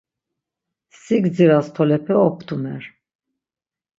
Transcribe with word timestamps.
Si 1.01 1.19
gdziras 1.25 1.69
tolepe 1.75 2.13
obtumer. 2.21 2.83